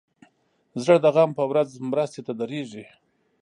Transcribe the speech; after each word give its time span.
زړه 0.81 0.95
د 1.03 1.05
غم 1.15 1.31
په 1.39 1.43
ورځ 1.51 1.69
مرستې 1.91 2.21
ته 2.27 2.31
دریږي. 2.39 2.85